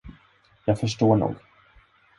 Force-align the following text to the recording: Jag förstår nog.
Jag 0.65 0.75
förstår 0.79 1.15
nog. 1.17 1.35